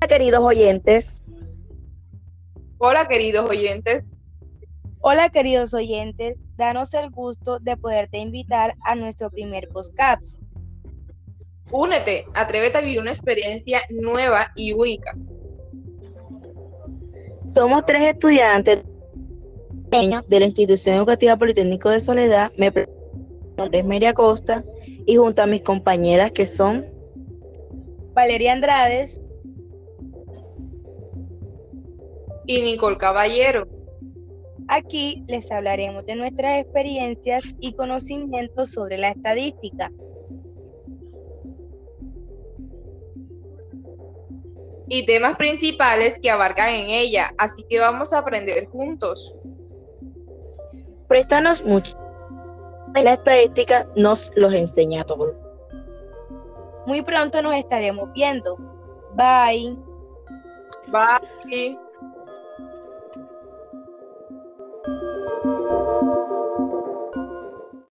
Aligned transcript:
Hola 0.00 0.06
queridos 0.06 0.44
oyentes. 0.44 1.22
Hola 2.78 3.08
queridos 3.08 3.50
oyentes. 3.50 4.12
Hola 5.00 5.28
queridos 5.28 5.74
oyentes, 5.74 6.36
danos 6.56 6.94
el 6.94 7.10
gusto 7.10 7.58
de 7.58 7.76
poderte 7.76 8.18
invitar 8.18 8.76
a 8.84 8.94
nuestro 8.94 9.28
primer 9.28 9.68
postcaps. 9.70 10.40
Únete, 11.72 12.26
atrévete 12.34 12.78
a 12.78 12.80
vivir 12.80 13.00
una 13.00 13.10
experiencia 13.10 13.80
nueva 13.90 14.52
y 14.54 14.72
única. 14.72 15.16
Somos 17.52 17.84
tres 17.84 18.02
estudiantes 18.02 18.84
de 19.90 20.40
la 20.40 20.46
Institución 20.46 20.94
Educativa 20.94 21.36
Politécnico 21.36 21.90
de 21.90 22.00
Soledad. 22.00 22.52
Me 22.56 22.72
nombre 23.56 23.80
es 23.80 23.84
María 23.84 24.14
Costa 24.14 24.64
y 25.06 25.16
junto 25.16 25.42
a 25.42 25.46
mis 25.46 25.62
compañeras 25.62 26.30
que 26.30 26.46
son 26.46 26.86
Valeria 28.14 28.52
Andrades 28.52 29.20
y 32.48 32.62
Nicole 32.62 32.96
Caballero. 32.96 33.68
Aquí 34.68 35.22
les 35.28 35.50
hablaremos 35.52 36.04
de 36.06 36.16
nuestras 36.16 36.58
experiencias 36.60 37.44
y 37.60 37.74
conocimientos 37.74 38.70
sobre 38.70 38.98
la 38.98 39.10
estadística. 39.10 39.92
Y 44.88 45.04
temas 45.04 45.36
principales 45.36 46.18
que 46.20 46.30
abarcan 46.30 46.70
en 46.70 46.88
ella, 46.88 47.34
así 47.36 47.62
que 47.68 47.78
vamos 47.78 48.14
a 48.14 48.18
aprender 48.18 48.66
juntos. 48.68 49.36
Préstanos 51.06 51.62
mucho. 51.62 51.92
La 52.94 53.12
estadística 53.12 53.86
nos 53.94 54.32
los 54.36 54.54
enseña 54.54 55.04
todo. 55.04 55.34
Muy 56.86 57.02
pronto 57.02 57.42
nos 57.42 57.54
estaremos 57.56 58.10
viendo. 58.14 58.56
Bye. 59.14 59.76
Bye. 60.90 61.87